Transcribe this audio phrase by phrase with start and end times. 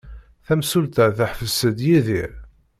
[0.45, 2.31] Tamsulta teḥbes-d Yidir.